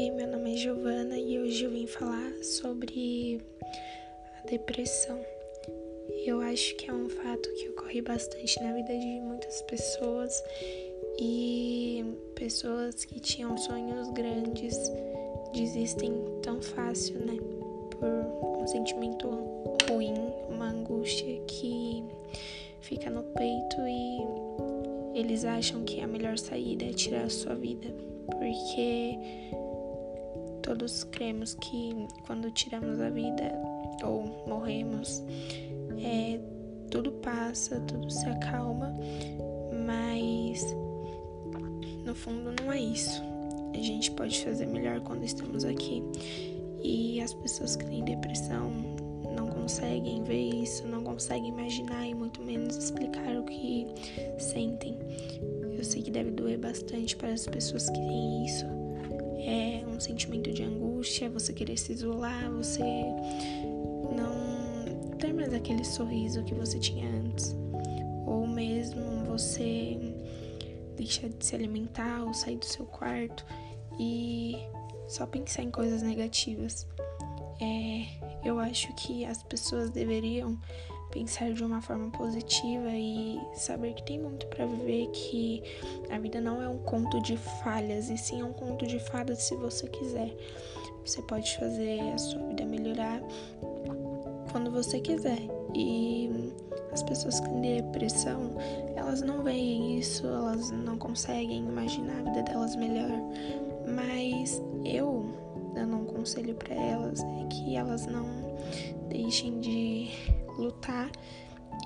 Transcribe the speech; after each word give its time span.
Oi, 0.00 0.10
meu 0.12 0.26
nome 0.28 0.54
é 0.54 0.56
Giovana 0.56 1.18
e 1.18 1.38
hoje 1.38 1.62
eu 1.62 1.70
vim 1.70 1.86
falar 1.86 2.32
sobre 2.42 3.38
a 4.38 4.46
depressão. 4.46 5.20
Eu 6.24 6.40
acho 6.40 6.74
que 6.76 6.88
é 6.88 6.94
um 6.94 7.06
fato 7.10 7.46
que 7.56 7.68
ocorre 7.68 8.00
bastante 8.00 8.62
na 8.62 8.72
vida 8.72 8.96
de 8.96 9.20
muitas 9.20 9.60
pessoas 9.60 10.42
e 11.20 12.02
pessoas 12.34 13.04
que 13.04 13.20
tinham 13.20 13.58
sonhos 13.58 14.10
grandes 14.12 14.74
desistem 15.52 16.14
tão 16.40 16.62
fácil, 16.62 17.18
né? 17.18 17.36
Por 17.90 18.62
um 18.62 18.66
sentimento 18.66 19.28
ruim, 19.86 20.14
uma 20.48 20.70
angústia 20.70 21.42
que 21.46 22.02
fica 22.80 23.10
no 23.10 23.22
peito 23.22 23.76
e 23.86 25.20
eles 25.20 25.44
acham 25.44 25.84
que 25.84 26.00
a 26.00 26.06
melhor 26.06 26.38
saída 26.38 26.86
é 26.86 26.92
tirar 26.94 27.24
a 27.24 27.28
sua 27.28 27.54
vida, 27.54 27.94
porque 28.30 29.18
todos 30.70 31.02
cremos 31.02 31.54
que 31.54 32.06
quando 32.26 32.48
tiramos 32.52 33.00
a 33.00 33.10
vida 33.10 33.52
ou 34.04 34.44
morremos, 34.46 35.20
é, 35.98 36.38
tudo 36.88 37.10
passa, 37.10 37.80
tudo 37.80 38.08
se 38.08 38.24
acalma, 38.26 38.94
mas 39.84 40.64
no 42.04 42.14
fundo 42.14 42.54
não 42.62 42.72
é 42.72 42.80
isso. 42.80 43.20
A 43.74 43.82
gente 43.82 44.12
pode 44.12 44.44
fazer 44.44 44.66
melhor 44.66 45.00
quando 45.00 45.24
estamos 45.24 45.64
aqui. 45.64 46.04
E 46.80 47.20
as 47.20 47.34
pessoas 47.34 47.74
que 47.74 47.84
têm 47.86 48.04
depressão 48.04 48.70
não 49.36 49.48
conseguem 49.48 50.22
ver 50.22 50.50
isso, 50.62 50.86
não 50.86 51.02
conseguem 51.02 51.48
imaginar 51.48 52.06
e 52.06 52.14
muito 52.14 52.40
menos 52.42 52.76
explicar 52.76 53.36
o 53.36 53.42
que 53.42 53.88
sentem. 54.38 54.96
Eu 55.76 55.82
sei 55.82 56.00
que 56.00 56.12
deve 56.12 56.30
doer 56.30 56.58
bastante 56.58 57.16
para 57.16 57.32
as 57.32 57.44
pessoas 57.44 57.90
que 57.90 57.98
têm 57.98 58.46
isso 58.46 58.89
é 59.46 59.84
um 59.86 59.98
sentimento 60.00 60.52
de 60.52 60.62
angústia, 60.62 61.30
você 61.30 61.52
querer 61.52 61.76
se 61.76 61.92
isolar, 61.92 62.50
você 62.50 62.82
não 64.14 65.16
ter 65.18 65.32
mais 65.32 65.52
aquele 65.52 65.84
sorriso 65.84 66.42
que 66.44 66.54
você 66.54 66.78
tinha 66.78 67.08
antes, 67.08 67.56
ou 68.26 68.46
mesmo 68.46 69.24
você 69.26 69.98
deixar 70.96 71.28
de 71.28 71.44
se 71.44 71.54
alimentar 71.54 72.22
ou 72.24 72.34
sair 72.34 72.56
do 72.56 72.64
seu 72.64 72.84
quarto 72.86 73.44
e 73.98 74.56
só 75.08 75.26
pensar 75.26 75.62
em 75.62 75.70
coisas 75.70 76.02
negativas. 76.02 76.86
É, 77.60 78.48
eu 78.48 78.58
acho 78.58 78.94
que 78.94 79.24
as 79.24 79.42
pessoas 79.42 79.90
deveriam 79.90 80.58
pensar 81.10 81.52
de 81.52 81.64
uma 81.64 81.80
forma 81.80 82.10
positiva 82.10 82.90
e 82.92 83.40
saber 83.54 83.94
que 83.94 84.02
tem 84.02 84.18
muito 84.18 84.46
para 84.46 84.66
viver, 84.66 85.08
que 85.08 85.62
a 86.10 86.18
vida 86.18 86.40
não 86.40 86.62
é 86.62 86.68
um 86.68 86.78
conto 86.78 87.20
de 87.20 87.36
falhas, 87.36 88.08
e 88.10 88.16
sim 88.16 88.40
é 88.40 88.44
um 88.44 88.52
conto 88.52 88.86
de 88.86 88.98
fadas 88.98 89.42
se 89.42 89.54
você 89.56 89.86
quiser. 89.88 90.34
Você 91.04 91.22
pode 91.22 91.56
fazer 91.56 92.00
a 92.12 92.18
sua 92.18 92.46
vida 92.48 92.64
melhorar 92.64 93.20
quando 94.52 94.70
você 94.70 95.00
quiser. 95.00 95.40
E 95.74 96.52
as 96.92 97.02
pessoas 97.02 97.40
têm 97.40 97.60
depressão, 97.60 98.52
elas 98.96 99.22
não 99.22 99.42
veem 99.42 99.98
isso, 99.98 100.26
elas 100.26 100.70
não 100.70 100.98
conseguem 100.98 101.64
imaginar 101.64 102.20
a 102.20 102.22
vida 102.22 102.42
delas 102.42 102.76
melhor. 102.76 103.10
Mas 103.86 104.60
eu 104.84 105.24
dando 105.74 105.96
um 105.96 106.04
conselho 106.04 106.54
para 106.54 106.74
elas 106.74 107.20
é 107.22 107.46
que 107.48 107.76
elas 107.76 108.06
não 108.06 108.26
deixem 109.08 109.60
de 109.60 110.08
lutar 110.58 111.10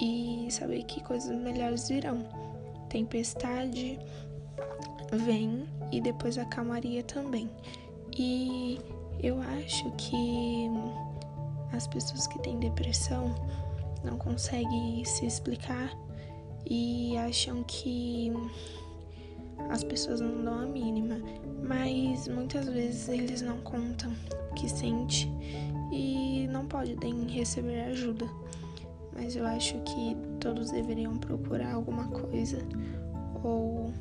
e 0.00 0.48
saber 0.50 0.82
que 0.84 1.02
coisas 1.02 1.36
melhores 1.36 1.88
virão. 1.88 2.26
Tempestade 2.88 3.98
vem 5.12 5.66
e 5.92 6.00
depois 6.00 6.38
a 6.38 6.44
calmaria 6.44 7.02
também. 7.02 7.48
E 8.16 8.78
eu 9.22 9.40
acho 9.40 9.90
que 9.92 10.68
as 11.72 11.86
pessoas 11.86 12.26
que 12.26 12.38
têm 12.40 12.58
depressão 12.58 13.34
não 14.04 14.16
conseguem 14.18 15.04
se 15.04 15.26
explicar 15.26 15.96
e 16.66 17.16
acham 17.16 17.62
que 17.64 18.32
as 19.70 19.82
pessoas 19.82 20.20
não 20.20 20.44
dão 20.44 20.58
a 20.60 20.66
mínima, 20.66 21.13
muitas 22.28 22.66
vezes 22.66 23.08
eles 23.08 23.42
não 23.42 23.58
contam 23.58 24.12
o 24.50 24.54
que 24.54 24.68
sente 24.68 25.30
e 25.92 26.46
não 26.48 26.66
podem 26.66 27.26
receber 27.28 27.82
ajuda 27.82 28.26
mas 29.14 29.36
eu 29.36 29.46
acho 29.46 29.74
que 29.82 30.16
todos 30.40 30.70
deveriam 30.72 31.16
procurar 31.16 31.72
alguma 31.72 32.08
coisa 32.08 32.58
ou 33.42 33.92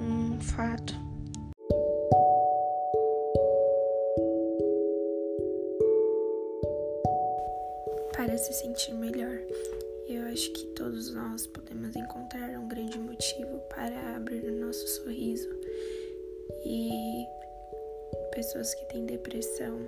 um 0.00 0.40
fato. 0.40 0.94
Para 8.12 8.38
se 8.38 8.52
sentir 8.52 8.94
melhor. 8.94 9.36
Eu 10.08 10.22
acho 10.28 10.52
que 10.52 10.66
todos 10.68 11.12
nós 11.12 11.46
podemos 11.48 11.96
encontrar 11.96 12.48
um 12.50 12.68
grande 12.68 12.98
motivo 12.98 13.58
para 13.68 14.16
abrir 14.16 14.44
o 14.44 14.64
nosso 14.64 14.86
sorriso. 14.86 15.48
E 16.64 17.26
pessoas 18.36 18.74
que 18.74 18.84
têm 18.84 19.06
depressão 19.06 19.78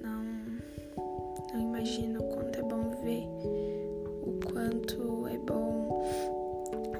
não, 0.00 0.24
não 1.52 1.60
imaginam 1.60 2.22
quanto 2.28 2.60
é 2.60 2.62
bom 2.62 2.90
viver 2.90 3.26
quanto 4.52 5.26
é 5.26 5.36
bom 5.36 6.00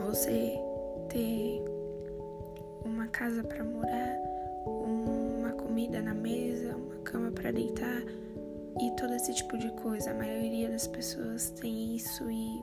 você 0.08 0.58
ter 1.08 1.62
uma 2.84 3.06
casa 3.06 3.44
para 3.44 3.62
morar, 3.62 4.18
uma 4.66 5.52
comida 5.52 6.02
na 6.02 6.14
mesa, 6.14 6.74
uma 6.74 6.96
cama 7.04 7.30
para 7.30 7.52
deitar 7.52 8.02
e 8.80 8.90
todo 8.96 9.14
esse 9.14 9.32
tipo 9.32 9.56
de 9.56 9.70
coisa. 9.74 10.10
A 10.10 10.14
maioria 10.14 10.68
das 10.68 10.88
pessoas 10.88 11.50
tem 11.50 11.94
isso 11.94 12.28
e 12.28 12.60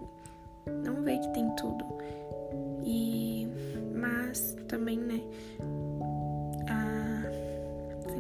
não 0.83 1.03
vê 1.03 1.17
que 1.19 1.29
tem 1.29 1.49
tudo. 1.55 1.85
E 2.83 3.47
mas 3.95 4.57
também, 4.67 4.99
né, 4.99 5.21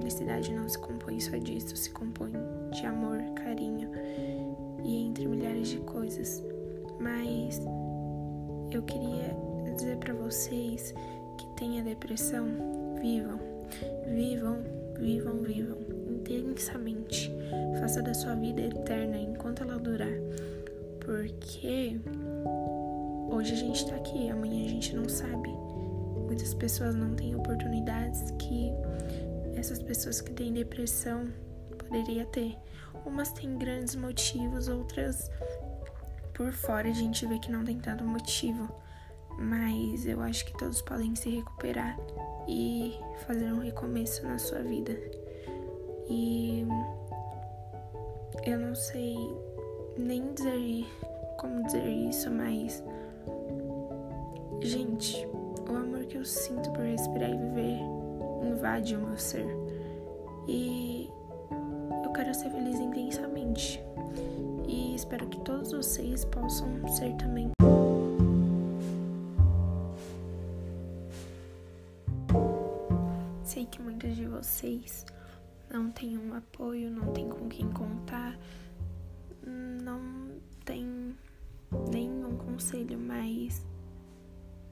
felicidade 0.07 0.53
não 0.53 0.69
se 0.69 0.79
compõe 0.79 1.19
só 1.19 1.35
disso, 1.37 1.75
se 1.75 1.89
compõe 1.89 2.31
de 2.71 2.85
amor, 2.85 3.19
carinho 3.35 3.91
e 4.85 5.05
entre 5.05 5.27
milhares 5.27 5.67
de 5.67 5.79
coisas. 5.79 6.41
Mas 6.97 7.61
eu 8.71 8.81
queria 8.83 9.35
dizer 9.75 9.97
para 9.97 10.13
vocês 10.13 10.93
que 11.37 11.45
tenha 11.57 11.83
depressão, 11.83 12.45
vivam, 13.01 13.37
vivam, 14.07 14.63
vivam, 14.97 15.41
vivam 15.41 15.77
intensamente. 16.09 17.29
Faça 17.81 18.01
da 18.01 18.13
sua 18.13 18.35
vida 18.35 18.61
eterna 18.61 19.17
enquanto 19.17 19.63
ela 19.63 19.77
durar. 19.77 20.17
Porque 21.01 21.99
hoje 23.29 23.53
a 23.53 23.57
gente 23.57 23.85
tá 23.85 23.95
aqui, 23.97 24.29
amanhã 24.29 24.65
a 24.65 24.69
gente 24.69 24.95
não 24.95 25.09
sabe. 25.09 25.49
Muitas 26.25 26.53
pessoas 26.53 26.95
não 26.95 27.13
têm 27.13 27.35
oportunidades 27.35 28.31
que 28.39 28.71
essas 29.57 29.81
pessoas 29.81 30.21
que 30.21 30.31
têm 30.31 30.53
depressão 30.53 31.27
poderia 31.77 32.25
ter. 32.25 32.55
Umas 33.05 33.31
têm 33.31 33.57
grandes 33.57 33.95
motivos, 33.95 34.67
outras 34.67 35.29
por 36.33 36.51
fora 36.51 36.87
a 36.87 36.93
gente 36.93 37.25
vê 37.25 37.39
que 37.39 37.51
não 37.51 37.65
tem 37.65 37.79
tanto 37.79 38.03
motivo, 38.03 38.69
mas 39.39 40.05
eu 40.05 40.21
acho 40.21 40.45
que 40.45 40.57
todos 40.57 40.81
podem 40.83 41.15
se 41.15 41.29
recuperar 41.29 41.97
e 42.47 42.93
fazer 43.25 43.51
um 43.51 43.59
recomeço 43.59 44.23
na 44.23 44.37
sua 44.37 44.61
vida. 44.61 44.95
E 46.07 46.65
eu 48.45 48.59
não 48.59 48.75
sei 48.75 49.17
nem 49.97 50.33
dizer 50.33 50.85
como 51.37 51.63
dizer 51.65 51.87
isso, 51.87 52.29
mas 52.29 52.83
gente, 54.61 55.25
o 55.67 55.75
amor 55.75 56.05
que 56.05 56.17
eu 56.17 56.25
sinto 56.25 56.71
por 56.71 56.83
respirar 56.83 57.31
e 57.31 57.37
viver 57.37 57.79
invade 58.43 58.95
o 58.95 58.99
meu 58.99 59.17
ser. 59.17 59.47
E 60.47 61.09
eu 62.03 62.11
quero 62.11 62.33
ser 62.33 62.49
feliz 62.49 62.79
intensamente 62.79 63.81
e 64.67 64.95
espero 64.95 65.27
que 65.27 65.39
todos 65.41 65.71
vocês 65.71 66.25
possam 66.25 66.87
ser 66.87 67.15
também. 67.15 67.51
Sei 73.43 73.65
que 73.65 73.81
muitos 73.81 74.15
de 74.15 74.25
vocês 74.25 75.05
não 75.69 75.89
têm 75.89 76.17
um 76.17 76.33
apoio, 76.33 76.91
não 76.91 77.11
têm 77.13 77.29
com 77.29 77.47
quem 77.47 77.69
contar, 77.71 78.37
não 79.45 80.29
tem 80.65 81.15
nenhum 81.89 82.35
conselho, 82.37 82.99
mas 82.99 83.65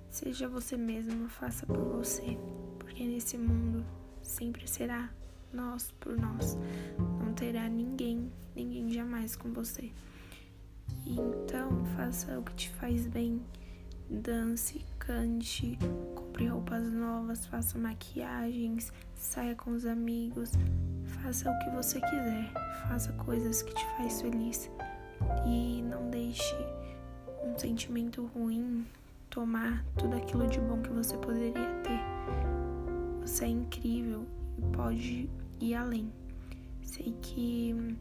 seja 0.09 0.47
você 0.47 0.77
mesmo, 0.77 1.27
faça 1.29 1.65
por 1.65 1.83
você, 1.97 2.38
porque 2.86 3.04
nesse 3.04 3.38
mundo 3.38 3.84
sempre 4.22 4.68
será 4.68 5.10
nós 5.52 5.92
por 6.00 6.16
nós. 6.16 6.56
Não 7.20 7.34
terá 7.34 7.68
ninguém, 7.68 8.32
ninguém 8.56 8.92
jamais 8.92 9.36
com 9.36 9.52
você. 9.52 9.92
Então, 11.06 11.84
faça 11.98 12.38
o 12.40 12.44
que 12.44 12.54
te 12.54 12.70
faz 12.70 13.08
bem. 13.08 13.42
dance, 14.08 14.86
cante, 15.00 15.80
compre 16.14 16.46
roupas 16.46 16.92
novas, 16.92 17.48
faça 17.48 17.76
maquiagens, 17.80 18.94
saia 19.16 19.56
com 19.56 19.72
os 19.72 19.84
amigos, 19.84 20.52
faça 21.24 21.50
o 21.50 21.60
que 21.60 21.72
você 21.72 22.00
quiser, 22.00 22.54
faça 22.88 23.12
coisas 23.14 23.64
que 23.64 23.74
te 23.74 23.86
faz 23.98 24.22
feliz 24.22 24.70
e 25.48 25.82
não 25.82 26.08
deixe 26.12 26.56
um 27.44 27.58
sentimento 27.58 28.30
ruim 28.36 28.86
tomar 29.32 29.84
tudo 29.98 30.18
aquilo 30.18 30.48
de 30.48 30.60
bom 30.60 30.80
que 30.84 30.90
você 30.90 31.18
poderia 31.18 31.74
ter. 31.82 32.64
Você 33.25 33.45
é 33.45 33.48
incrível 33.48 34.24
e 34.56 34.62
pode 34.75 35.30
ir 35.60 35.74
além. 35.74 36.13
Sei 36.83 37.12
que 37.24 37.98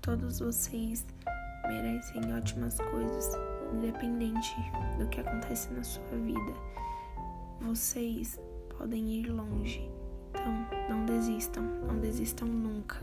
todos 0.00 0.38
vocês 0.38 1.04
merecem 1.66 2.32
ótimas 2.32 2.78
coisas, 2.78 3.32
independente 3.74 4.54
do 5.00 5.08
que 5.08 5.20
acontece 5.20 5.72
na 5.72 5.82
sua 5.82 6.16
vida. 6.16 6.54
Vocês 7.60 8.40
podem 8.78 9.14
ir 9.14 9.30
longe. 9.32 9.90
Então, 10.30 10.68
não 10.88 11.04
desistam, 11.04 11.64
não 11.64 11.98
desistam 11.98 12.46
nunca. 12.46 13.00